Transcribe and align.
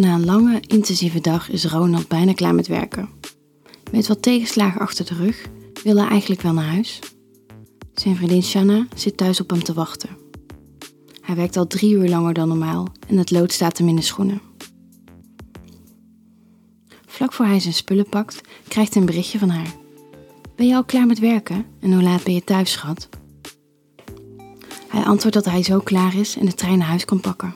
Na 0.00 0.14
een 0.14 0.24
lange, 0.24 0.60
intensieve 0.66 1.20
dag 1.20 1.50
is 1.50 1.64
Ronald 1.64 2.08
bijna 2.08 2.32
klaar 2.32 2.54
met 2.54 2.66
werken. 2.66 3.08
Met 3.90 4.06
wat 4.06 4.22
tegenslagen 4.22 4.80
achter 4.80 5.04
de 5.04 5.14
rug 5.14 5.46
wil 5.82 5.96
hij 5.96 6.08
eigenlijk 6.08 6.40
wel 6.40 6.52
naar 6.52 6.64
huis. 6.64 6.98
Zijn 7.94 8.16
vriendin 8.16 8.42
Shanna 8.42 8.86
zit 8.94 9.16
thuis 9.16 9.40
op 9.40 9.50
hem 9.50 9.62
te 9.62 9.72
wachten. 9.72 10.08
Hij 11.20 11.36
werkt 11.36 11.56
al 11.56 11.66
drie 11.66 11.94
uur 11.94 12.08
langer 12.08 12.34
dan 12.34 12.48
normaal 12.48 12.86
en 13.08 13.16
het 13.16 13.30
lood 13.30 13.52
staat 13.52 13.78
hem 13.78 13.88
in 13.88 13.96
de 13.96 14.02
schoenen. 14.02 14.40
Vlak 17.06 17.32
voor 17.32 17.46
hij 17.46 17.60
zijn 17.60 17.74
spullen 17.74 18.08
pakt, 18.08 18.40
krijgt 18.68 18.92
hij 18.92 19.02
een 19.02 19.08
berichtje 19.08 19.38
van 19.38 19.48
haar. 19.48 19.74
Ben 20.56 20.66
je 20.66 20.74
al 20.74 20.84
klaar 20.84 21.06
met 21.06 21.18
werken 21.18 21.66
en 21.80 21.92
hoe 21.92 22.02
laat 22.02 22.24
ben 22.24 22.34
je 22.34 22.44
thuis, 22.44 22.72
schat? 22.72 23.08
Hij 24.88 25.02
antwoordt 25.02 25.36
dat 25.36 25.44
hij 25.44 25.62
zo 25.62 25.80
klaar 25.80 26.14
is 26.14 26.36
en 26.36 26.46
de 26.46 26.54
trein 26.54 26.78
naar 26.78 26.88
huis 26.88 27.04
kan 27.04 27.20
pakken. 27.20 27.54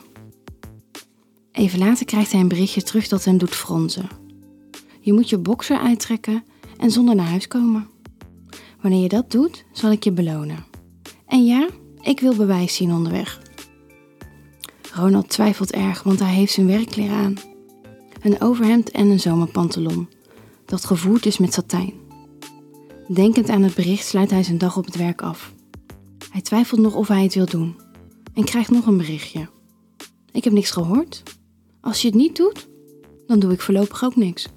Even 1.55 1.79
later 1.79 2.05
krijgt 2.05 2.31
hij 2.31 2.41
een 2.41 2.47
berichtje 2.47 2.83
terug 2.83 3.07
dat 3.07 3.23
hem 3.23 3.37
doet 3.37 3.55
fronzen. 3.55 4.07
Je 4.99 5.13
moet 5.13 5.29
je 5.29 5.37
boxer 5.37 5.77
uittrekken 5.77 6.43
en 6.77 6.91
zonder 6.91 7.15
naar 7.15 7.27
huis 7.29 7.47
komen. 7.47 7.87
Wanneer 8.81 9.01
je 9.01 9.09
dat 9.09 9.31
doet, 9.31 9.65
zal 9.71 9.91
ik 9.91 10.03
je 10.03 10.11
belonen. 10.11 10.65
En 11.27 11.45
ja, 11.45 11.67
ik 12.01 12.19
wil 12.19 12.35
bewijs 12.35 12.75
zien 12.75 12.91
onderweg. 12.91 13.41
Ronald 14.91 15.29
twijfelt 15.29 15.71
erg, 15.71 16.03
want 16.03 16.19
hij 16.19 16.33
heeft 16.33 16.53
zijn 16.53 16.67
werkkleren 16.67 17.15
aan. 17.15 17.35
Een 18.21 18.41
overhemd 18.41 18.91
en 18.91 19.09
een 19.09 19.19
zomerpantalon, 19.19 20.09
dat 20.65 20.85
gevoerd 20.85 21.25
is 21.25 21.37
met 21.37 21.53
satijn. 21.53 21.93
Denkend 23.07 23.49
aan 23.49 23.63
het 23.63 23.75
bericht 23.75 24.05
sluit 24.05 24.29
hij 24.29 24.43
zijn 24.43 24.57
dag 24.57 24.77
op 24.77 24.85
het 24.85 24.95
werk 24.95 25.21
af. 25.21 25.53
Hij 26.31 26.41
twijfelt 26.41 26.79
nog 26.79 26.95
of 26.95 27.07
hij 27.07 27.23
het 27.23 27.33
wil 27.33 27.45
doen 27.45 27.75
en 28.33 28.43
krijgt 28.43 28.71
nog 28.71 28.85
een 28.85 28.97
berichtje. 28.97 29.49
Ik 30.31 30.43
heb 30.43 30.53
niks 30.53 30.71
gehoord. 30.71 31.23
Als 31.85 32.01
je 32.01 32.07
het 32.07 32.17
niet 32.17 32.35
doet, 32.35 32.67
dan 33.27 33.39
doe 33.39 33.51
ik 33.51 33.61
voorlopig 33.61 34.03
ook 34.03 34.15
niks. 34.15 34.47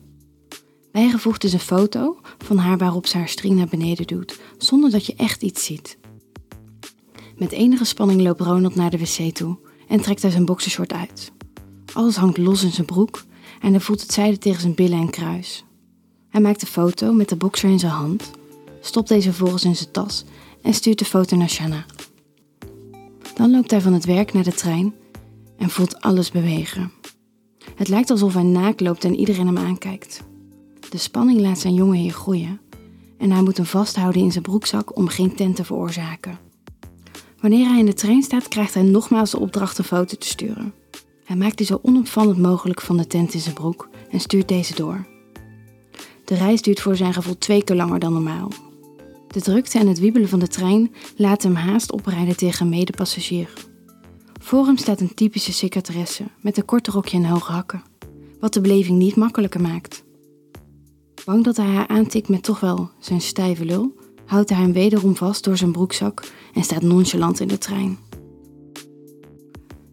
Bijgevoegd 0.93 1.45
is 1.45 1.53
een 1.53 1.61
foto 1.61 2.21
van 2.39 2.57
haar 2.57 2.79
waarop 2.79 3.07
ze 3.07 3.17
haar 3.17 3.29
string 3.29 3.55
naar 3.55 3.69
beneden 3.69 4.07
doet, 4.07 4.41
zonder 4.59 4.91
dat 4.91 5.07
je 5.07 5.15
echt 5.17 5.43
iets 5.43 5.65
ziet. 5.65 5.99
Met 7.37 7.53
enige 7.53 7.85
spanning 7.85 8.21
loopt 8.21 8.41
Ronald 8.41 8.75
naar 8.75 8.91
de 8.91 8.99
wc 8.99 9.35
toe 9.35 9.59
en 9.89 10.01
trekt 10.01 10.23
hij 10.23 10.31
zijn 10.31 10.45
boxershort 10.45 10.93
uit. 10.93 11.33
Alles 11.93 12.17
hangt 12.17 12.39
los 12.39 12.63
in 12.63 12.73
zijn 12.73 12.87
broek 12.87 13.23
en 13.61 13.71
hij 13.71 13.81
voelt 13.81 14.01
het 14.01 14.13
zijde 14.13 14.39
tegen 14.39 14.61
zijn 14.61 14.75
billen 14.75 15.01
en 15.01 15.11
kruis. 15.11 15.65
Hij 16.29 16.41
maakt 16.41 16.63
een 16.63 16.69
foto 16.69 17.13
met 17.13 17.29
de 17.29 17.37
boxer 17.37 17.71
in 17.71 17.79
zijn 17.79 17.93
hand, 17.93 18.31
stopt 18.81 19.09
deze 19.09 19.29
vervolgens 19.29 19.65
in 19.65 19.77
zijn 19.77 19.91
tas 19.91 20.25
en 20.63 20.75
stuurt 20.75 20.99
de 20.99 21.05
foto 21.05 21.37
naar 21.37 21.51
Shanna. 21.51 21.85
Dan 23.35 23.51
loopt 23.51 23.71
hij 23.71 23.81
van 23.81 23.93
het 23.93 24.05
werk 24.05 24.33
naar 24.33 24.45
de 24.45 24.55
trein 24.55 24.95
en 25.57 25.71
voelt 25.71 26.01
alles 26.01 26.31
bewegen. 26.31 26.98
Het 27.79 27.89
lijkt 27.89 28.11
alsof 28.11 28.35
hij 28.35 28.43
naakt 28.43 28.81
loopt 28.81 29.05
en 29.05 29.17
iedereen 29.17 29.47
hem 29.47 29.59
aankijkt. 29.59 30.23
De 30.91 30.99
spanning 30.99 31.41
laat 31.41 31.59
zijn 31.59 31.75
jonge 31.75 31.97
heer 31.97 32.13
groeien 32.13 32.61
en 33.19 33.31
hij 33.31 33.43
moet 33.43 33.57
hem 33.57 33.67
vasthouden 33.67 34.23
in 34.23 34.33
zijn 34.33 34.45
broekzak 34.45 34.97
om 34.97 35.09
geen 35.09 35.35
tent 35.35 35.57
te 35.57 35.65
veroorzaken. 35.65 36.39
Wanneer 37.41 37.69
hij 37.69 37.79
in 37.79 37.87
de 37.87 37.95
trein 37.95 38.23
staat, 38.23 38.49
krijgt 38.49 38.75
hij 38.75 38.83
nogmaals 38.83 39.31
de 39.31 39.39
opdracht 39.39 39.79
een 39.79 39.85
foto 39.85 40.17
te 40.17 40.27
sturen. 40.27 40.75
Hij 41.25 41.37
maakt 41.37 41.57
die 41.57 41.67
zo 41.67 41.79
onopvallend 41.83 42.39
mogelijk 42.39 42.81
van 42.81 42.97
de 42.97 43.07
tent 43.07 43.35
in 43.35 43.41
zijn 43.41 43.55
broek 43.55 43.89
en 44.11 44.21
stuurt 44.21 44.49
deze 44.49 44.75
door. 44.75 45.07
De 46.25 46.35
reis 46.35 46.63
duurt 46.63 46.81
voor 46.81 46.97
zijn 46.97 47.15
gevoel 47.15 47.39
twee 47.39 47.65
keer 47.65 47.77
langer 47.77 47.99
dan 47.99 48.13
normaal. 48.13 48.49
De 49.29 49.41
drukte 49.41 49.79
en 49.79 49.87
het 49.87 49.99
wiebelen 49.99 50.29
van 50.29 50.39
de 50.39 50.49
trein 50.49 50.95
laten 51.17 51.55
hem 51.55 51.69
haast 51.69 51.93
oprijden 51.93 52.37
tegen 52.37 52.65
een 52.65 52.73
medepassagier. 52.73 53.68
Voor 54.49 54.67
hem 54.67 54.77
staat 54.77 55.01
een 55.01 55.15
typische 55.15 55.53
secretaresse 55.53 56.25
met 56.41 56.57
een 56.57 56.65
korte 56.65 56.91
rokje 56.91 57.17
en 57.17 57.25
hoge 57.25 57.53
hakken, 57.53 57.83
wat 58.41 58.53
de 58.53 58.61
beleving 58.61 58.99
niet 58.99 59.17
makkelijker 59.17 59.61
maakt. 59.61 60.05
Bang 61.25 61.45
dat 61.45 61.57
hij 61.57 61.67
haar 61.67 61.89
aantikt 61.89 62.29
met 62.29 62.43
toch 62.43 62.61
wel 62.61 62.91
zijn 62.99 63.21
stijve 63.21 63.65
lul, 63.65 63.97
houdt 64.27 64.51
hij 64.51 64.59
hem 64.59 64.73
wederom 64.73 65.17
vast 65.17 65.45
door 65.45 65.57
zijn 65.57 65.73
broekzak 65.73 66.33
en 66.55 66.63
staat 66.63 66.83
nonchalant 66.83 67.41
in 67.41 67.49
de 67.49 67.59
trein. 67.59 67.99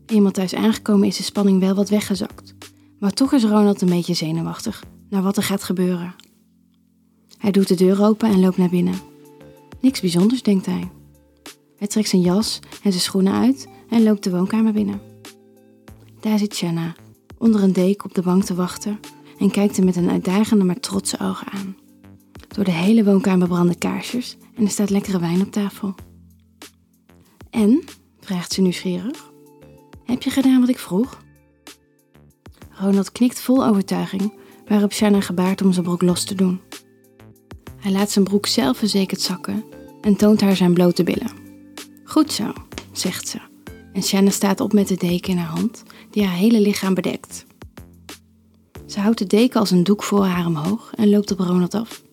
Eenmaal 0.06 0.32
thuis 0.32 0.54
aangekomen 0.54 1.08
is 1.08 1.18
de 1.18 1.24
spanning 1.24 1.60
wel 1.60 1.76
wat 1.76 1.90
weggezakt, 1.90 2.56
maar 3.00 3.14
toch 3.14 3.34
is 3.34 3.44
Ronald 3.44 3.82
een 3.82 3.90
beetje 3.90 4.14
zenuwachtig 4.14 4.84
naar 5.10 5.22
wat 5.22 5.38
er 5.38 5.44
gaat 5.44 5.64
gebeuren. 5.64 6.16
Hij 7.38 7.52
doet 7.52 7.68
de 7.68 7.76
deur 7.76 8.04
open 8.04 8.30
en 8.30 8.40
loopt 8.40 8.58
naar 8.58 8.70
binnen. 8.70 9.00
Niks 9.80 10.02
bijzonders, 10.02 10.42
denkt 10.42 10.66
hij. 10.66 10.90
Hij 11.78 11.88
trekt 11.88 12.10
zijn 12.10 12.22
jas 12.22 12.60
en 12.84 12.92
zijn 12.92 13.04
schoenen 13.04 13.34
uit 13.34 13.74
en 13.90 14.04
loopt 14.04 14.24
de 14.24 14.32
woonkamer 14.32 14.74
binnen. 14.74 15.02
Daar 16.20 16.38
zit 16.38 16.56
Shanna, 16.56 16.96
onder 17.38 17.64
een 17.64 17.74
deken 17.74 18.06
op 18.06 18.14
de 18.14 18.22
bank 18.22 18.44
te 18.44 18.56
wachten 18.56 19.00
en 19.40 19.52
kijkt 19.52 19.76
hem 19.76 19.86
met 19.86 19.96
een 19.96 20.10
uitdagende 20.10 20.64
maar 20.64 20.80
trotse 20.80 21.20
ogen 21.20 21.52
aan. 21.52 21.76
Door 22.48 22.64
de 22.64 22.72
hele 22.72 23.04
woonkamer 23.04 23.48
branden 23.48 23.78
kaarsjes 23.78 24.38
en 24.56 24.64
er 24.64 24.70
staat 24.70 24.90
lekkere 24.90 25.20
wijn 25.20 25.42
op 25.42 25.52
tafel. 25.52 25.96
En, 27.50 27.84
vraagt 28.20 28.54
ze 28.54 28.62
nieuwsgierig, 28.62 29.32
heb 30.06 30.22
je 30.22 30.30
gedaan 30.30 30.60
wat 30.60 30.70
ik 30.70 30.80
vroeg? 30.80 31.24
Ronald 32.70 33.12
knikt 33.12 33.42
vol 33.42 33.66
overtuiging, 33.66 34.34
waarop 34.68 34.94
Shanna 34.94 35.22
gebaart 35.22 35.62
om 35.62 35.74
zijn 35.74 35.86
broek 35.86 36.02
los 36.02 36.24
te 36.24 36.36
doen. 36.36 36.62
Hij 37.80 37.92
laat 37.92 38.12
zijn 38.12 38.26
broek 38.26 38.46
zelfverzekerd 38.46 39.22
zakken 39.22 39.64
en 40.02 40.16
toont 40.16 40.42
haar 40.42 40.56
zijn 40.56 40.74
blote 40.74 41.04
billen. 41.04 41.32
Goed 42.04 42.32
zo, 42.32 42.54
zegt 42.92 43.28
ze. 43.28 43.55
En 43.96 44.04
Shanna 44.04 44.30
staat 44.30 44.60
op 44.60 44.74
met 44.74 44.88
de 44.88 44.96
deken 44.96 45.32
in 45.32 45.38
haar 45.38 45.58
hand, 45.58 45.84
die 46.12 46.26
haar 46.26 46.36
hele 46.36 46.60
lichaam 46.60 46.94
bedekt. 46.94 47.46
Ze 48.86 49.00
houdt 49.00 49.18
de 49.18 49.28
deken 49.28 49.60
als 49.60 49.72
een 49.72 49.84
doek 49.84 50.04
voor 50.04 50.26
haar 50.26 50.46
omhoog 50.46 50.92
en 50.96 51.10
loopt 51.10 51.32
op 51.32 51.40
Ronald 51.40 51.74
af. 51.74 52.04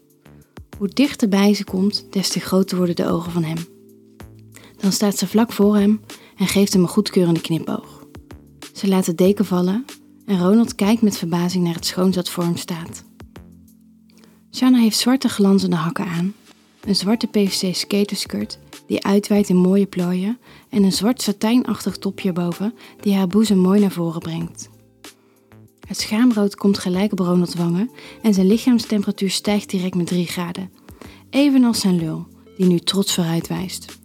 Hoe 0.78 0.88
dichterbij 0.88 1.54
ze 1.54 1.64
komt, 1.64 2.06
des 2.10 2.28
te 2.28 2.40
groter 2.40 2.76
worden 2.76 2.96
de 2.96 3.08
ogen 3.08 3.32
van 3.32 3.44
hem. 3.44 3.56
Dan 4.76 4.92
staat 4.92 5.18
ze 5.18 5.26
vlak 5.26 5.52
voor 5.52 5.76
hem 5.76 6.00
en 6.36 6.46
geeft 6.46 6.72
hem 6.72 6.82
een 6.82 6.88
goedkeurende 6.88 7.40
knipoog. 7.40 8.06
Ze 8.72 8.88
laat 8.88 9.04
de 9.04 9.14
deken 9.14 9.44
vallen 9.44 9.84
en 10.26 10.38
Ronald 10.38 10.74
kijkt 10.74 11.02
met 11.02 11.18
verbazing 11.18 11.64
naar 11.64 11.74
het 11.74 11.86
schoon 11.86 12.10
dat 12.10 12.28
voor 12.28 12.44
hem 12.44 12.56
staat. 12.56 13.04
Shanna 14.52 14.78
heeft 14.78 14.98
zwarte 14.98 15.28
glanzende 15.28 15.76
hakken 15.76 16.06
aan, 16.06 16.34
een 16.84 16.96
zwarte 16.96 17.26
PVC 17.26 17.74
skaterskirt 17.74 18.58
die 18.92 19.04
uitwijdt 19.04 19.48
in 19.48 19.56
mooie 19.56 19.86
plooien 19.86 20.38
en 20.68 20.82
een 20.82 20.92
zwart 20.92 21.22
satijnachtig 21.22 21.96
topje 21.96 22.32
boven 22.32 22.74
die 23.00 23.14
haar 23.14 23.26
boezem 23.26 23.58
mooi 23.58 23.80
naar 23.80 23.90
voren 23.90 24.20
brengt. 24.20 24.68
Het 25.86 26.00
schaamrood 26.00 26.54
komt 26.54 26.78
gelijk 26.78 27.12
op 27.12 27.18
Ronald's 27.18 27.54
wangen 27.54 27.90
en 28.22 28.34
zijn 28.34 28.46
lichaamstemperatuur 28.46 29.30
stijgt 29.30 29.70
direct 29.70 29.94
met 29.94 30.06
3 30.06 30.26
graden, 30.26 30.70
evenals 31.30 31.80
zijn 31.80 31.96
lul, 31.96 32.26
die 32.56 32.66
nu 32.66 32.78
trots 32.78 33.14
vooruit 33.14 33.46
wijst. 33.46 33.98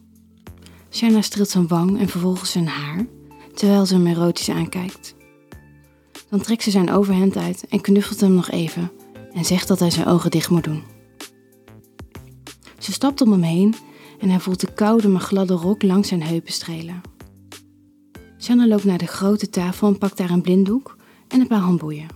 Shanna 0.91 1.21
streelt 1.21 1.49
zijn 1.49 1.67
wang 1.67 1.99
en 1.99 2.07
vervolgens 2.07 2.51
zijn 2.51 2.67
haar, 2.67 3.05
terwijl 3.53 3.85
ze 3.85 3.93
hem 3.93 4.07
erotisch 4.07 4.49
aankijkt. 4.49 5.15
Dan 6.29 6.41
trekt 6.41 6.63
ze 6.63 6.71
zijn 6.71 6.91
overhemd 6.91 7.37
uit 7.37 7.65
en 7.69 7.81
knuffelt 7.81 8.19
hem 8.19 8.33
nog 8.33 8.49
even 8.49 8.91
en 9.33 9.45
zegt 9.45 9.67
dat 9.67 9.79
hij 9.79 9.91
zijn 9.91 10.07
ogen 10.07 10.31
dicht 10.31 10.49
moet 10.49 10.63
doen. 10.63 10.83
Ze 12.77 12.91
stapt 12.91 13.21
om 13.21 13.31
hem 13.31 13.41
heen 13.41 13.75
en 14.19 14.29
hij 14.29 14.39
voelt 14.39 14.59
de 14.59 14.73
koude 14.73 15.07
maar 15.07 15.21
gladde 15.21 15.53
rok 15.53 15.83
langs 15.83 16.07
zijn 16.07 16.23
heupen 16.23 16.53
strelen. 16.53 17.01
Shanna 18.39 18.67
loopt 18.67 18.83
naar 18.83 18.97
de 18.97 19.05
grote 19.05 19.49
tafel 19.49 19.87
en 19.87 19.97
pakt 19.97 20.17
daar 20.17 20.29
een 20.29 20.41
blinddoek 20.41 20.95
en 21.27 21.39
een 21.39 21.47
paar 21.47 21.59
handboeien. 21.59 22.07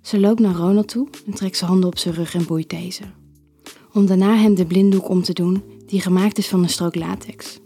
Ze 0.00 0.20
loopt 0.20 0.40
naar 0.40 0.54
Ronald 0.54 0.88
toe 0.88 1.08
en 1.26 1.34
trekt 1.34 1.56
zijn 1.56 1.70
handen 1.70 1.88
op 1.88 1.98
zijn 1.98 2.14
rug 2.14 2.34
en 2.34 2.46
boeit 2.46 2.70
deze. 2.70 3.02
Om 3.92 4.06
daarna 4.06 4.36
hem 4.36 4.54
de 4.54 4.66
blinddoek 4.66 5.08
om 5.08 5.22
te 5.22 5.32
doen 5.32 5.62
die 5.86 6.00
gemaakt 6.00 6.38
is 6.38 6.48
van 6.48 6.62
een 6.62 6.68
strook 6.68 6.94
latex. 6.94 7.58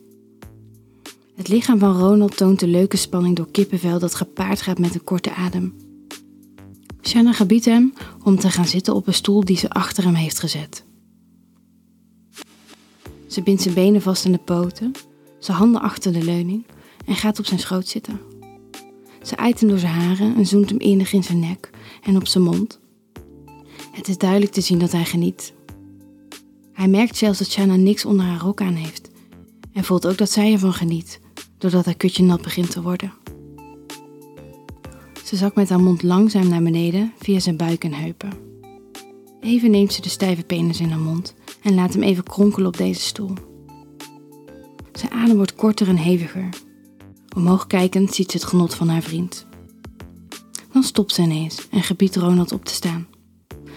Het 1.34 1.48
lichaam 1.48 1.78
van 1.78 1.98
Ronald 1.98 2.36
toont 2.36 2.60
de 2.60 2.66
leuke 2.66 2.96
spanning 2.96 3.36
door 3.36 3.50
kippenvel 3.50 3.98
dat 3.98 4.14
gepaard 4.14 4.62
gaat 4.62 4.78
met 4.78 4.94
een 4.94 5.04
korte 5.04 5.34
adem. 5.34 5.74
Shanna 7.02 7.32
gebiedt 7.32 7.64
hem 7.64 7.92
om 8.24 8.38
te 8.38 8.50
gaan 8.50 8.66
zitten 8.66 8.94
op 8.94 9.06
een 9.06 9.14
stoel 9.14 9.44
die 9.44 9.56
ze 9.56 9.70
achter 9.70 10.04
hem 10.04 10.14
heeft 10.14 10.38
gezet. 10.40 10.84
Ze 13.28 13.42
bindt 13.42 13.62
zijn 13.62 13.74
benen 13.74 14.02
vast 14.02 14.26
aan 14.26 14.32
de 14.32 14.38
poten, 14.38 14.92
zijn 15.38 15.56
handen 15.56 15.80
achter 15.80 16.12
de 16.12 16.24
leuning 16.24 16.66
en 17.06 17.14
gaat 17.14 17.38
op 17.38 17.46
zijn 17.46 17.60
schoot 17.60 17.88
zitten. 17.88 18.20
Ze 19.22 19.36
eit 19.36 19.60
hem 19.60 19.68
door 19.68 19.78
zijn 19.78 19.92
haren 19.92 20.36
en 20.36 20.46
zoent 20.46 20.68
hem 20.68 20.78
innig 20.78 21.12
in 21.12 21.22
zijn 21.22 21.38
nek 21.38 21.70
en 22.02 22.16
op 22.16 22.26
zijn 22.26 22.44
mond. 22.44 22.80
Het 23.92 24.08
is 24.08 24.18
duidelijk 24.18 24.52
te 24.52 24.60
zien 24.60 24.78
dat 24.78 24.92
hij 24.92 25.04
geniet. 25.04 25.52
Hij 26.72 26.88
merkt 26.88 27.16
zelfs 27.16 27.38
dat 27.38 27.50
Shanna 27.50 27.76
niks 27.76 28.04
onder 28.04 28.26
haar 28.26 28.40
rok 28.40 28.60
aan 28.60 28.74
heeft 28.74 29.10
en 29.72 29.84
voelt 29.84 30.06
ook 30.06 30.18
dat 30.18 30.30
zij 30.30 30.52
ervan 30.52 30.72
geniet, 30.72 31.20
doordat 31.58 31.84
haar 31.84 31.96
kutje 31.96 32.22
nat 32.22 32.42
begint 32.42 32.70
te 32.70 32.82
worden. 32.82 33.12
Ze 35.24 35.36
zakt 35.36 35.54
met 35.54 35.68
haar 35.68 35.80
mond 35.80 36.02
langzaam 36.02 36.48
naar 36.48 36.62
beneden 36.62 37.12
via 37.18 37.40
zijn 37.40 37.56
buik 37.56 37.84
en 37.84 37.92
heupen. 37.92 38.32
Even 39.40 39.70
neemt 39.70 39.92
ze 39.92 40.02
de 40.02 40.08
stijve 40.08 40.42
penis 40.42 40.80
in 40.80 40.90
haar 40.90 40.98
mond 40.98 41.34
en 41.68 41.74
laat 41.74 41.92
hem 41.92 42.02
even 42.02 42.24
kronkelen 42.24 42.66
op 42.66 42.76
deze 42.76 43.00
stoel. 43.00 43.32
Zijn 44.92 45.12
adem 45.12 45.36
wordt 45.36 45.54
korter 45.54 45.88
en 45.88 45.96
heviger. 45.96 46.48
Omhoog 47.36 47.66
kijkend 47.66 48.14
ziet 48.14 48.30
ze 48.30 48.36
het 48.36 48.46
genot 48.46 48.74
van 48.74 48.88
haar 48.88 49.02
vriend. 49.02 49.46
Dan 50.72 50.82
stopt 50.82 51.14
ze 51.14 51.22
ineens 51.22 51.68
en 51.68 51.82
gebiedt 51.82 52.16
Ronald 52.16 52.52
op 52.52 52.64
te 52.64 52.74
staan. 52.74 53.06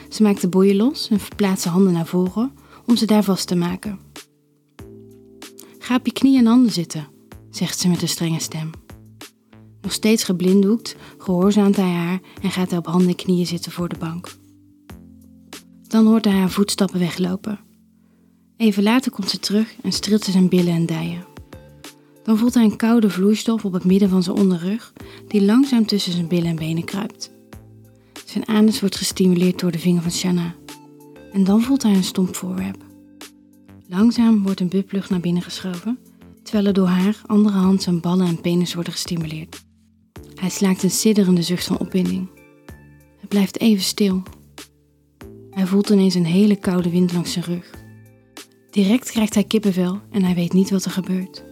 Ze 0.10 0.24
maakt 0.24 0.42
de 0.42 0.48
boeien 0.48 0.76
los 0.76 1.10
en 1.10 1.20
verplaatst 1.20 1.62
zijn 1.62 1.74
handen 1.74 1.94
naar 1.94 2.06
voren 2.06 2.52
om 2.86 2.96
ze 2.96 3.06
daar 3.06 3.24
vast 3.24 3.48
te 3.48 3.56
maken. 3.56 4.00
Ga 5.80 5.96
op 5.96 6.06
je 6.06 6.12
knieën 6.12 6.40
en 6.40 6.46
handen 6.46 6.72
zitten, 6.72 7.08
zegt 7.50 7.80
ze 7.80 7.88
met 7.88 8.02
een 8.02 8.08
strenge 8.08 8.40
stem. 8.40 8.70
Nog 9.82 9.92
steeds 9.92 10.24
geblinddoekt, 10.24 10.96
gehoorzaamt 11.18 11.76
hij 11.76 11.92
haar 11.92 12.20
en 12.42 12.52
gaat 12.52 12.70
hij 12.70 12.80
op 12.80 12.86
handen 12.86 13.08
en 13.08 13.16
knieën 13.16 13.48
zitten 13.48 13.72
voor 13.72 13.90
de 13.90 13.98
bank. 13.98 14.36
Dan 15.82 16.06
hoort 16.06 16.26
hij 16.26 16.34
haar 16.34 16.50
voetstappen 16.50 17.00
weglopen. 17.00 17.60
Even 18.62 18.84
later 18.84 19.12
komt 19.12 19.30
ze 19.30 19.40
terug 19.40 19.76
en 19.84 19.92
streelt 19.92 20.24
ze 20.24 20.32
zijn 20.32 20.50
billen 20.50 20.74
en 20.74 20.86
dijen. 20.86 21.26
Dan 22.24 22.38
voelt 22.38 22.54
hij 22.54 22.64
een 22.64 22.76
koude 22.76 23.10
vloeistof 23.10 23.66
op 23.66 23.74
het 23.74 23.84
midden 23.84 24.10
van 24.10 24.24
zijn 24.24 24.36
onderrug, 24.36 24.94
die 25.28 25.42
langzaam 25.42 25.86
tussen 25.86 26.12
zijn 26.12 26.28
billen 26.28 26.50
en 26.50 26.56
benen 26.56 26.84
kruipt. 26.84 27.32
Zijn 28.26 28.48
anus 28.48 28.80
wordt 28.80 28.96
gestimuleerd 28.96 29.60
door 29.60 29.72
de 29.72 29.80
vinger 29.80 30.02
van 30.02 30.12
Shanna. 30.12 30.56
En 31.34 31.44
dan 31.44 31.62
voelt 31.62 31.84
hij 31.84 31.94
een 31.94 32.04
stomp 32.04 32.36
voorwerp. 32.36 32.86
Langzaam 33.88 34.44
wordt 34.44 34.60
een 34.60 34.70
bubblucht 34.70 35.10
naar 35.10 35.20
binnen 35.20 35.44
geschoven, 35.44 35.98
terwijl 36.44 36.66
er 36.66 36.74
door 36.74 36.88
haar 36.88 37.22
andere 37.26 37.58
hand 37.58 37.82
zijn 37.82 38.02
ballen 38.02 38.28
en 38.28 38.42
penis 38.42 38.74
worden 38.74 38.94
gestimuleerd. 38.94 39.64
Hij 40.36 40.50
slaakt 40.50 40.84
een 40.84 40.92
sidderende 40.92 41.42
zucht 41.42 41.66
van 41.66 41.80
opwinding. 41.80 42.30
Het 43.20 43.30
blijft 43.30 43.60
even 43.60 43.84
stil. 43.84 44.24
Hij 45.50 45.66
voelt 45.66 45.90
ineens 45.90 46.16
een 46.16 46.26
hele 46.26 46.56
koude 46.56 46.90
wind 46.90 47.14
langs 47.14 47.32
zijn 47.32 47.46
rug. 47.46 47.81
Direct 48.72 49.12
krijgt 49.12 49.34
hij 49.34 49.44
kippenvel 49.44 50.00
en 50.12 50.24
hij 50.24 50.36
weet 50.36 50.54
niet 50.54 50.70
wat 50.70 50.86
er 50.86 50.92
gebeurt. 50.92 51.44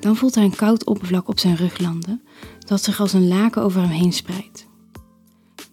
Dan 0.00 0.16
voelt 0.16 0.34
hij 0.34 0.44
een 0.44 0.56
koud 0.56 0.84
oppervlak 0.84 1.28
op 1.28 1.38
zijn 1.38 1.56
rug 1.56 1.78
landen, 1.78 2.22
dat 2.58 2.82
zich 2.82 3.00
als 3.00 3.12
een 3.12 3.28
laken 3.28 3.62
over 3.62 3.80
hem 3.80 3.90
heen 3.90 4.12
spreidt. 4.12 4.66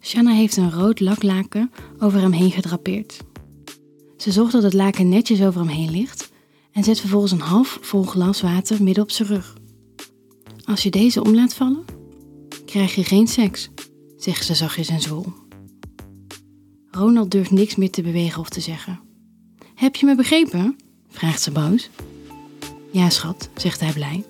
Shanna 0.01 0.31
heeft 0.31 0.57
een 0.57 0.71
rood 0.71 0.99
laklaken 0.99 1.71
over 1.99 2.21
hem 2.21 2.31
heen 2.31 2.51
gedrapeerd. 2.51 3.17
Ze 4.17 4.31
zorgt 4.31 4.51
dat 4.51 4.63
het 4.63 4.73
laken 4.73 5.09
netjes 5.09 5.41
over 5.41 5.59
hem 5.59 5.69
heen 5.69 5.91
ligt 5.91 6.31
en 6.71 6.83
zet 6.83 6.99
vervolgens 6.99 7.31
een 7.31 7.39
half 7.39 7.77
vol 7.81 8.03
glas 8.03 8.41
water 8.41 8.83
midden 8.83 9.03
op 9.03 9.11
zijn 9.11 9.27
rug. 9.27 9.57
Als 10.65 10.83
je 10.83 10.89
deze 10.89 11.23
om 11.23 11.35
laat 11.35 11.53
vallen, 11.53 11.85
krijg 12.65 12.95
je 12.95 13.03
geen 13.03 13.27
seks, 13.27 13.69
zegt 14.17 14.45
ze 14.45 14.55
zachtjes 14.55 14.89
en 14.89 15.01
zwoel. 15.01 15.33
Ronald 16.91 17.31
durft 17.31 17.51
niks 17.51 17.75
meer 17.75 17.91
te 17.91 18.01
bewegen 18.01 18.39
of 18.39 18.49
te 18.49 18.61
zeggen. 18.61 19.08
Heb 19.79 19.95
je 19.95 20.05
me 20.05 20.15
begrepen? 20.15 20.77
vraagt 21.09 21.41
ze 21.41 21.51
boos. 21.51 21.89
Ja, 22.91 23.09
schat, 23.09 23.49
zegt 23.55 23.79
hij 23.79 23.93
blij. 23.93 24.25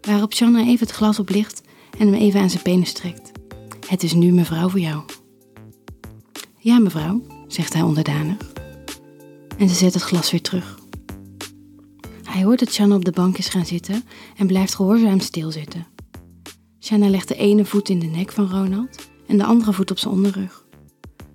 Waarop 0.00 0.34
Shanna 0.34 0.60
even 0.60 0.86
het 0.86 0.96
glas 0.96 1.18
oplicht 1.18 1.62
en 1.98 2.06
hem 2.06 2.14
even 2.14 2.40
aan 2.40 2.50
zijn 2.50 2.62
penis 2.62 2.92
trekt. 2.92 3.30
Het 3.86 4.02
is 4.02 4.12
nu 4.12 4.32
mevrouw 4.32 4.68
voor 4.68 4.80
jou. 4.80 5.02
Ja, 6.58 6.78
mevrouw, 6.78 7.22
zegt 7.46 7.72
hij 7.72 7.82
onderdanig. 7.82 8.36
En 9.58 9.68
ze 9.68 9.74
zet 9.74 9.94
het 9.94 10.02
glas 10.02 10.30
weer 10.30 10.42
terug. 10.42 10.78
Hij 12.22 12.42
hoort 12.42 12.58
dat 12.58 12.72
Shanna 12.72 12.94
op 12.94 13.04
de 13.04 13.12
bank 13.12 13.38
is 13.38 13.48
gaan 13.48 13.66
zitten 13.66 14.04
en 14.36 14.46
blijft 14.46 14.74
gehoorzaam 14.74 15.20
stilzitten. 15.20 15.86
Shanna 16.80 17.08
legt 17.08 17.28
de 17.28 17.36
ene 17.36 17.64
voet 17.64 17.88
in 17.88 17.98
de 17.98 18.06
nek 18.06 18.32
van 18.32 18.50
Ronald 18.50 19.08
en 19.26 19.38
de 19.38 19.44
andere 19.44 19.72
voet 19.72 19.90
op 19.90 19.98
zijn 19.98 20.14
onderrug. 20.14 20.64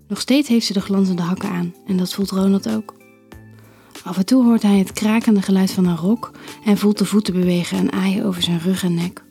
Nog 0.07 0.21
steeds 0.21 0.47
heeft 0.47 0.65
ze 0.65 0.73
de 0.73 0.81
glanzende 0.81 1.21
hakken 1.21 1.49
aan 1.49 1.73
en 1.87 1.97
dat 1.97 2.13
voelt 2.13 2.31
Ronald 2.31 2.69
ook. 2.69 3.01
Af 4.03 4.17
en 4.17 4.25
toe 4.25 4.43
hoort 4.43 4.61
hij 4.61 4.77
het 4.77 4.91
krakende 4.91 5.41
geluid 5.41 5.71
van 5.71 5.85
een 5.85 5.97
rok 5.97 6.31
en 6.65 6.77
voelt 6.77 6.97
de 6.97 7.05
voeten 7.05 7.33
bewegen 7.33 7.77
en 7.77 7.91
aaien 7.91 8.25
over 8.25 8.41
zijn 8.41 8.59
rug 8.59 8.83
en 8.83 8.93
nek. 8.93 9.23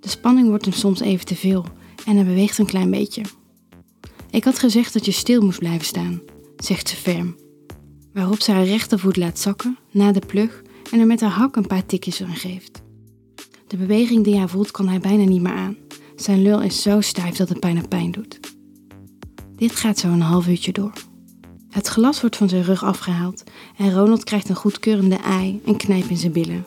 De 0.00 0.08
spanning 0.08 0.48
wordt 0.48 0.64
hem 0.64 0.74
soms 0.74 1.00
even 1.00 1.26
te 1.26 1.36
veel 1.36 1.66
en 2.06 2.16
hij 2.16 2.24
beweegt 2.24 2.58
een 2.58 2.66
klein 2.66 2.90
beetje. 2.90 3.22
Ik 4.30 4.44
had 4.44 4.58
gezegd 4.58 4.92
dat 4.92 5.04
je 5.04 5.12
stil 5.12 5.42
moest 5.42 5.58
blijven 5.58 5.86
staan, 5.86 6.20
zegt 6.56 6.88
ze 6.88 6.96
ferm. 6.96 7.36
Waarop 8.12 8.40
ze 8.40 8.52
haar 8.52 8.64
rechtervoet 8.64 9.16
laat 9.16 9.38
zakken 9.38 9.78
na 9.90 10.12
de 10.12 10.26
plug 10.26 10.62
en 10.90 11.00
er 11.00 11.06
met 11.06 11.20
haar 11.20 11.30
hak 11.30 11.56
een 11.56 11.66
paar 11.66 11.86
tikjes 11.86 12.22
aan 12.22 12.36
geeft. 12.36 12.82
De 13.66 13.76
beweging 13.76 14.24
die 14.24 14.36
hij 14.36 14.48
voelt 14.48 14.70
kan 14.70 14.88
hij 14.88 15.00
bijna 15.00 15.24
niet 15.24 15.42
meer 15.42 15.52
aan. 15.52 15.76
Zijn 16.16 16.42
lul 16.42 16.62
is 16.62 16.82
zo 16.82 17.00
stijf 17.00 17.36
dat 17.36 17.48
het 17.48 17.60
bijna 17.60 17.80
pijn 17.88 18.10
doet. 18.10 18.40
Dit 19.56 19.76
gaat 19.76 19.98
zo 19.98 20.08
een 20.08 20.20
half 20.20 20.48
uurtje 20.48 20.72
door. 20.72 20.92
Het 21.72 21.88
glas 21.88 22.20
wordt 22.20 22.36
van 22.36 22.48
zijn 22.48 22.62
rug 22.62 22.84
afgehaald 22.84 23.44
en 23.76 23.92
Ronald 23.92 24.24
krijgt 24.24 24.48
een 24.48 24.54
goedkeurende 24.54 25.16
ei 25.16 25.60
en 25.66 25.76
knijp 25.76 26.04
in 26.04 26.16
zijn 26.16 26.32
billen. 26.32 26.64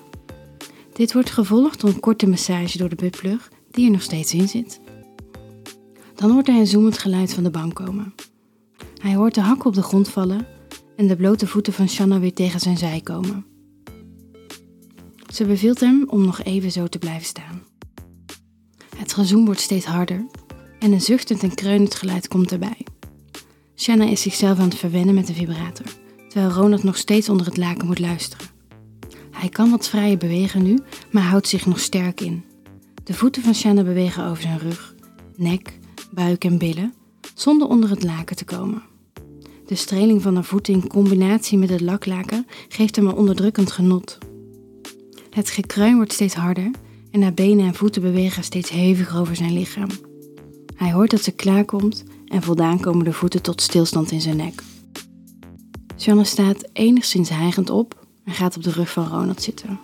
Dit 0.93 1.13
wordt 1.13 1.29
gevolgd 1.29 1.81
door 1.81 1.89
een 1.89 1.99
korte 1.99 2.27
massage 2.27 2.77
door 2.77 2.89
de 2.89 2.95
buttplug 2.95 3.51
die 3.71 3.85
er 3.85 3.91
nog 3.91 4.01
steeds 4.01 4.33
in 4.33 4.47
zit. 4.47 4.79
Dan 6.15 6.31
hoort 6.31 6.47
hij 6.47 6.59
een 6.59 6.67
zoemend 6.67 6.97
geluid 6.97 7.33
van 7.33 7.43
de 7.43 7.49
bank 7.49 7.73
komen. 7.73 8.13
Hij 9.01 9.15
hoort 9.15 9.35
de 9.35 9.41
hakken 9.41 9.65
op 9.65 9.73
de 9.73 9.81
grond 9.81 10.09
vallen 10.09 10.47
en 10.95 11.07
de 11.07 11.15
blote 11.15 11.47
voeten 11.47 11.73
van 11.73 11.89
Shanna 11.89 12.19
weer 12.19 12.33
tegen 12.33 12.59
zijn 12.59 12.77
zij 12.77 13.01
komen. 13.01 13.45
Ze 15.33 15.45
beveelt 15.45 15.79
hem 15.79 16.03
om 16.07 16.25
nog 16.25 16.43
even 16.43 16.71
zo 16.71 16.87
te 16.87 16.99
blijven 16.99 17.25
staan. 17.25 17.63
Het 18.97 19.13
gezoem 19.13 19.45
wordt 19.45 19.61
steeds 19.61 19.85
harder 19.85 20.25
en 20.79 20.91
een 20.91 21.01
zuchtend 21.01 21.43
en 21.43 21.55
kreunend 21.55 21.95
geluid 21.95 22.27
komt 22.27 22.51
erbij. 22.51 22.77
Shanna 23.75 24.05
is 24.05 24.21
zichzelf 24.21 24.59
aan 24.59 24.69
het 24.69 24.77
verwennen 24.77 25.15
met 25.15 25.27
de 25.27 25.33
vibrator, 25.33 25.85
terwijl 26.27 26.53
Ronald 26.53 26.83
nog 26.83 26.97
steeds 26.97 27.29
onder 27.29 27.45
het 27.45 27.57
laken 27.57 27.87
moet 27.87 27.99
luisteren. 27.99 28.47
Hij 29.31 29.49
kan 29.49 29.69
wat 29.69 29.89
vrijer 29.89 30.17
bewegen 30.17 30.63
nu, 30.63 30.79
maar 31.11 31.23
houdt 31.23 31.47
zich 31.47 31.65
nog 31.65 31.79
sterk 31.79 32.21
in. 32.21 32.43
De 33.03 33.13
voeten 33.13 33.43
van 33.43 33.55
Shanna 33.55 33.83
bewegen 33.83 34.25
over 34.25 34.41
zijn 34.41 34.59
rug, 34.59 34.95
nek, 35.35 35.79
buik 36.11 36.43
en 36.43 36.57
billen, 36.57 36.93
zonder 37.33 37.67
onder 37.67 37.89
het 37.89 38.03
laken 38.03 38.35
te 38.35 38.45
komen. 38.45 38.83
De 39.65 39.75
streling 39.75 40.21
van 40.21 40.35
haar 40.35 40.43
voeten 40.43 40.73
in 40.73 40.87
combinatie 40.87 41.57
met 41.57 41.69
het 41.69 41.81
laklaken 41.81 42.47
geeft 42.69 42.95
hem 42.95 43.07
een 43.07 43.13
onderdrukkend 43.13 43.71
genot. 43.71 44.17
Het 45.29 45.49
gekruin 45.49 45.95
wordt 45.95 46.13
steeds 46.13 46.33
harder 46.33 46.71
en 47.11 47.21
haar 47.21 47.33
benen 47.33 47.65
en 47.65 47.75
voeten 47.75 48.01
bewegen 48.01 48.43
steeds 48.43 48.69
heviger 48.69 49.19
over 49.19 49.35
zijn 49.35 49.53
lichaam. 49.53 49.89
Hij 50.75 50.91
hoort 50.91 51.11
dat 51.11 51.23
ze 51.23 51.31
klaarkomt 51.31 52.03
en 52.25 52.41
voldaan 52.41 52.79
komen 52.79 53.05
de 53.05 53.13
voeten 53.13 53.41
tot 53.41 53.61
stilstand 53.61 54.11
in 54.11 54.21
zijn 54.21 54.37
nek. 54.37 54.63
Shanna 55.97 56.23
staat 56.23 56.69
enigszins 56.73 57.29
hijgend 57.29 57.69
op 57.69 58.07
en 58.23 58.33
gaat 58.33 58.55
op 58.55 58.63
de 58.63 58.71
rug 58.71 58.91
van 58.91 59.07
Ronald 59.07 59.41
zitten. 59.41 59.79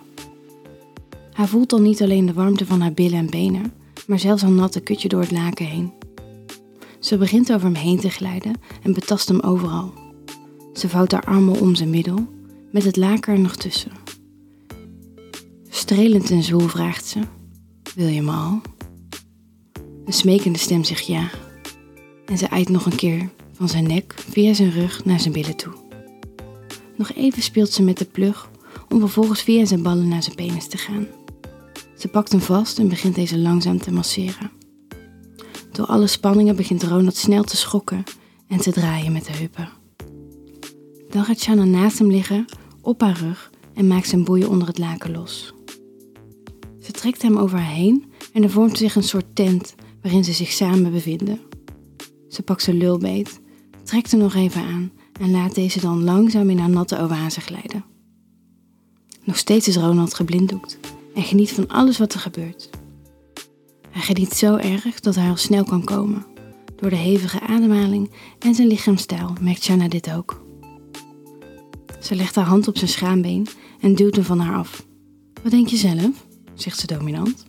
Hij 1.32 1.46
voelt 1.46 1.70
dan 1.70 1.82
niet 1.82 2.02
alleen 2.02 2.26
de 2.26 2.32
warmte 2.32 2.66
van 2.66 2.80
haar 2.80 2.92
billen 2.92 3.18
en 3.18 3.30
benen, 3.30 3.72
maar 4.06 4.18
zelfs 4.18 4.42
een 4.42 4.54
natte 4.54 4.80
kutje 4.80 5.08
door 5.08 5.20
het 5.20 5.30
laken 5.30 5.66
heen. 5.66 5.92
Ze 7.00 7.16
begint 7.16 7.52
over 7.52 7.66
hem 7.66 7.74
heen 7.74 8.00
te 8.00 8.10
glijden 8.10 8.54
en 8.82 8.92
betast 8.92 9.28
hem 9.28 9.40
overal. 9.40 9.92
Ze 10.74 10.88
vouwt 10.88 11.12
haar 11.12 11.24
armen 11.24 11.60
om 11.60 11.74
zijn 11.74 11.90
middel, 11.90 12.28
met 12.70 12.84
het 12.84 12.96
laken 12.96 13.32
er 13.32 13.40
nog 13.40 13.56
tussen. 13.56 13.92
Strelend 15.68 16.30
en 16.30 16.42
zwoel 16.42 16.68
vraagt 16.68 17.06
ze: 17.06 17.20
Wil 17.94 18.08
je 18.08 18.22
me 18.22 18.32
al? 18.32 18.60
Een 20.04 20.12
smekende 20.12 20.58
stem 20.58 20.84
zegt 20.84 21.06
ja. 21.06 21.30
En 22.32 22.38
ze 22.38 22.46
eit 22.46 22.68
nog 22.68 22.86
een 22.86 22.96
keer 22.96 23.28
van 23.52 23.68
zijn 23.68 23.86
nek 23.86 24.14
via 24.28 24.54
zijn 24.54 24.70
rug 24.70 25.04
naar 25.04 25.20
zijn 25.20 25.32
billen 25.32 25.56
toe. 25.56 25.72
Nog 26.96 27.12
even 27.12 27.42
speelt 27.42 27.70
ze 27.70 27.82
met 27.82 27.98
de 27.98 28.04
plug 28.04 28.50
om 28.88 29.00
vervolgens 29.00 29.42
via 29.42 29.64
zijn 29.64 29.82
ballen 29.82 30.08
naar 30.08 30.22
zijn 30.22 30.34
penis 30.34 30.66
te 30.66 30.76
gaan. 30.76 31.06
Ze 31.96 32.08
pakt 32.08 32.32
hem 32.32 32.40
vast 32.40 32.78
en 32.78 32.88
begint 32.88 33.14
deze 33.14 33.38
langzaam 33.38 33.78
te 33.78 33.92
masseren. 33.92 34.50
Door 35.72 35.86
alle 35.86 36.06
spanningen 36.06 36.56
begint 36.56 36.82
Ronald 36.82 37.16
snel 37.16 37.44
te 37.44 37.56
schokken 37.56 38.02
en 38.48 38.58
te 38.58 38.72
draaien 38.72 39.12
met 39.12 39.24
de 39.24 39.32
heupen. 39.32 39.68
Dan 41.08 41.24
gaat 41.24 41.40
Shanna 41.40 41.64
naast 41.64 41.98
hem 41.98 42.10
liggen, 42.10 42.44
op 42.80 43.00
haar 43.00 43.18
rug 43.18 43.50
en 43.74 43.86
maakt 43.86 44.08
zijn 44.08 44.24
boeien 44.24 44.48
onder 44.48 44.68
het 44.68 44.78
laken 44.78 45.12
los. 45.12 45.54
Ze 46.80 46.92
trekt 46.92 47.22
hem 47.22 47.38
over 47.38 47.58
haar 47.58 47.74
heen 47.74 48.04
en 48.32 48.42
er 48.42 48.50
vormt 48.50 48.78
zich 48.78 48.94
een 48.94 49.02
soort 49.02 49.34
tent 49.34 49.74
waarin 50.02 50.24
ze 50.24 50.32
zich 50.32 50.52
samen 50.52 50.92
bevinden. 50.92 51.51
Ze 52.32 52.42
pakt 52.42 52.62
zijn 52.62 52.76
lul 52.76 52.98
beet, 52.98 53.40
trekt 53.82 54.10
hem 54.10 54.20
nog 54.20 54.34
even 54.34 54.62
aan 54.62 54.92
en 55.20 55.30
laat 55.30 55.54
deze 55.54 55.80
dan 55.80 56.04
langzaam 56.04 56.50
in 56.50 56.58
haar 56.58 56.70
natte 56.70 56.98
oase 56.98 57.40
glijden. 57.40 57.84
Nog 59.24 59.36
steeds 59.36 59.68
is 59.68 59.76
Ronald 59.76 60.14
geblinddoekt 60.14 60.78
en 61.14 61.22
geniet 61.22 61.52
van 61.52 61.68
alles 61.68 61.98
wat 61.98 62.14
er 62.14 62.20
gebeurt. 62.20 62.70
Hij 63.90 64.02
geniet 64.02 64.32
zo 64.32 64.56
erg 64.56 65.00
dat 65.00 65.14
hij 65.14 65.28
al 65.28 65.36
snel 65.36 65.64
kan 65.64 65.84
komen. 65.84 66.26
Door 66.76 66.90
de 66.90 66.96
hevige 66.96 67.40
ademhaling 67.40 68.10
en 68.38 68.54
zijn 68.54 68.68
lichaamstijl 68.68 69.32
merkt 69.40 69.62
Shanna 69.62 69.88
dit 69.88 70.12
ook. 70.12 70.44
Ze 72.00 72.14
legt 72.14 72.34
haar 72.34 72.44
hand 72.44 72.68
op 72.68 72.76
zijn 72.76 72.90
schaambeen 72.90 73.46
en 73.80 73.94
duwt 73.94 74.14
hem 74.14 74.24
van 74.24 74.38
haar 74.38 74.56
af. 74.56 74.86
Wat 75.42 75.52
denk 75.52 75.68
je 75.68 75.76
zelf? 75.76 76.26
zegt 76.54 76.78
ze 76.78 76.86
dominant. 76.86 77.46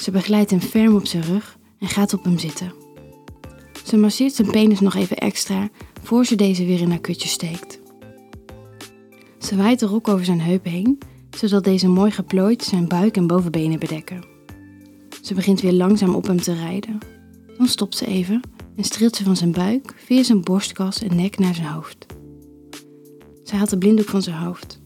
Ze 0.00 0.10
begeleidt 0.10 0.50
hem 0.50 0.60
ferm 0.60 0.94
op 0.94 1.06
zijn 1.06 1.22
rug 1.22 1.58
en 1.78 1.88
gaat 1.88 2.14
op 2.14 2.24
hem 2.24 2.38
zitten. 2.38 2.85
Ze 3.86 3.96
masseert 3.96 4.34
zijn 4.34 4.50
penis 4.50 4.80
nog 4.80 4.94
even 4.94 5.16
extra 5.16 5.68
voor 6.02 6.24
ze 6.24 6.34
deze 6.34 6.64
weer 6.64 6.80
in 6.80 6.90
haar 6.90 7.00
kutje 7.00 7.28
steekt. 7.28 7.80
Ze 9.38 9.56
waait 9.56 9.78
de 9.78 9.86
rok 9.86 10.08
over 10.08 10.24
zijn 10.24 10.40
heup 10.40 10.64
heen, 10.64 10.98
zodat 11.36 11.64
deze 11.64 11.88
mooi 11.88 12.10
geplooid 12.10 12.64
zijn 12.64 12.88
buik 12.88 13.16
en 13.16 13.26
bovenbenen 13.26 13.78
bedekken. 13.78 14.24
Ze 15.22 15.34
begint 15.34 15.60
weer 15.60 15.72
langzaam 15.72 16.14
op 16.14 16.26
hem 16.26 16.40
te 16.40 16.54
rijden. 16.54 16.98
Dan 17.58 17.66
stopt 17.66 17.96
ze 17.96 18.06
even 18.06 18.40
en 18.76 18.84
streelt 18.84 19.16
ze 19.16 19.24
van 19.24 19.36
zijn 19.36 19.52
buik 19.52 19.94
via 19.96 20.22
zijn 20.22 20.42
borstkas 20.42 21.02
en 21.02 21.16
nek 21.16 21.38
naar 21.38 21.54
zijn 21.54 21.66
hoofd. 21.66 22.06
Ze 23.44 23.56
haalt 23.56 23.70
de 23.70 23.78
blinddoek 23.78 24.08
van 24.08 24.22
zijn 24.22 24.36
hoofd. 24.36 24.80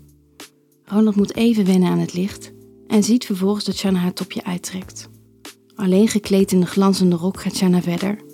Ronald 0.85 1.17
moet 1.17 1.37
even 1.37 1.65
wennen 1.65 1.91
aan 1.91 1.99
het 1.99 2.15
licht 2.15 2.53
en 2.87 3.03
ziet 3.03 3.27
vervolgens 3.27 3.65
dat 3.65 3.77
Shanna 3.77 3.99
haar 3.99 4.13
topje 4.13 4.45
uittrekt. 4.45 5.09
Alleen 5.75 6.09
gekleed 6.09 6.53
in 6.53 6.61
de 6.61 6.67
glanzende 6.67 7.17
rok 7.17 7.41
gaat 7.41 7.57
Shanna 7.57 7.83
verder, 7.83 8.29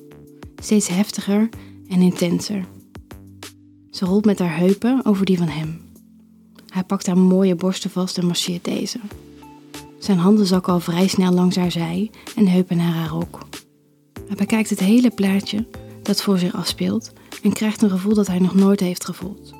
steeds 0.62 0.88
heftiger 0.88 1.48
en 1.88 2.00
intenser. 2.00 2.64
Ze 3.90 4.04
rolt 4.04 4.24
met 4.24 4.38
haar 4.38 4.56
heupen 4.56 5.04
over 5.04 5.24
die 5.24 5.38
van 5.38 5.48
hem. 5.48 5.80
Hij 6.68 6.84
pakt 6.84 7.06
haar 7.06 7.18
mooie 7.18 7.54
borsten 7.54 7.90
vast 7.90 8.18
en 8.18 8.26
marcheert 8.26 8.64
deze. 8.64 8.98
Zijn 9.98 10.18
handen 10.18 10.46
zakken 10.46 10.72
al 10.72 10.80
vrij 10.80 11.06
snel 11.06 11.32
langs 11.32 11.56
haar 11.56 11.70
zij 11.70 12.10
en 12.36 12.46
heupen 12.48 12.76
naar 12.76 12.92
haar 12.92 13.08
rok. 13.08 13.46
Hij 14.26 14.36
bekijkt 14.36 14.70
het 14.70 14.80
hele 14.80 15.10
plaatje 15.10 15.66
dat 16.02 16.22
voor 16.22 16.38
zich 16.38 16.54
afspeelt 16.54 17.12
en 17.42 17.52
krijgt 17.52 17.82
een 17.82 17.90
gevoel 17.90 18.14
dat 18.14 18.26
hij 18.26 18.38
nog 18.38 18.54
nooit 18.54 18.80
heeft 18.80 19.04
gevoeld. 19.04 19.54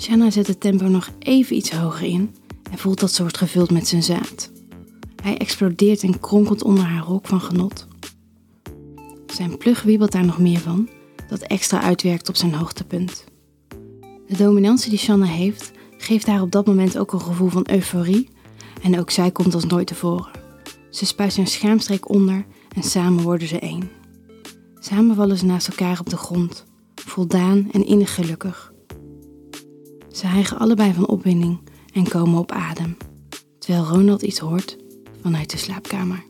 Shanna 0.00 0.30
zet 0.30 0.46
het 0.46 0.60
tempo 0.60 0.88
nog 0.88 1.10
even 1.18 1.56
iets 1.56 1.70
hoger 1.70 2.06
in 2.06 2.34
en 2.70 2.78
voelt 2.78 3.00
dat 3.00 3.12
ze 3.12 3.22
wordt 3.22 3.38
gevuld 3.38 3.70
met 3.70 3.88
zijn 3.88 4.02
zaad. 4.02 4.50
Hij 5.22 5.36
explodeert 5.36 6.02
en 6.02 6.20
kronkelt 6.20 6.62
onder 6.62 6.84
haar 6.84 7.04
rok 7.04 7.26
van 7.26 7.40
genot. 7.40 7.86
Zijn 9.32 9.56
plug 9.56 9.82
wiebelt 9.82 10.12
daar 10.12 10.24
nog 10.24 10.38
meer 10.38 10.58
van, 10.58 10.88
dat 11.28 11.40
extra 11.40 11.80
uitwerkt 11.80 12.28
op 12.28 12.36
zijn 12.36 12.54
hoogtepunt. 12.54 13.24
De 14.26 14.36
dominantie 14.36 14.90
die 14.90 14.98
Shanna 14.98 15.26
heeft, 15.26 15.70
geeft 15.98 16.26
haar 16.26 16.42
op 16.42 16.50
dat 16.50 16.66
moment 16.66 16.98
ook 16.98 17.12
een 17.12 17.20
gevoel 17.20 17.48
van 17.48 17.66
euforie 17.70 18.28
en 18.82 18.98
ook 18.98 19.10
zij 19.10 19.30
komt 19.30 19.54
als 19.54 19.64
nooit 19.64 19.86
tevoren. 19.86 20.30
Ze 20.90 21.06
spuit 21.06 21.32
zijn 21.32 21.46
schermstreek 21.46 22.08
onder 22.08 22.46
en 22.76 22.82
samen 22.82 23.22
worden 23.22 23.48
ze 23.48 23.58
één. 23.58 23.90
Samen 24.78 25.16
vallen 25.16 25.38
ze 25.38 25.44
naast 25.44 25.68
elkaar 25.68 26.00
op 26.00 26.10
de 26.10 26.16
grond, 26.16 26.64
voldaan 26.94 27.68
en 27.72 27.86
innig 27.86 28.14
gelukkig. 28.14 28.72
Ze 30.12 30.26
hijgen 30.26 30.58
allebei 30.58 30.92
van 30.92 31.06
opwinding 31.06 31.58
en 31.92 32.08
komen 32.08 32.38
op 32.38 32.52
adem, 32.52 32.96
terwijl 33.58 33.84
Ronald 33.84 34.22
iets 34.22 34.38
hoort 34.38 34.76
vanuit 35.22 35.50
de 35.50 35.56
slaapkamer. 35.56 36.29